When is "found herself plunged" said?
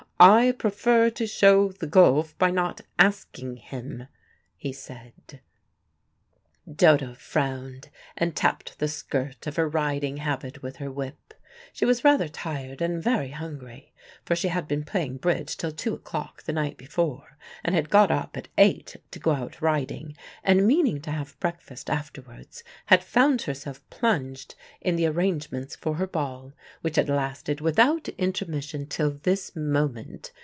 23.03-24.55